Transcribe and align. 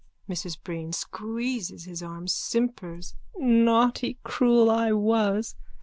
MRS 0.27 0.57
BREEN: 0.63 0.91
(Squeezes 0.93 1.85
his 1.85 2.01
arm, 2.01 2.27
simpers.) 2.27 3.13
Naughty 3.37 4.17
cruel 4.23 4.67
I 4.71 4.93
was! 4.93 5.53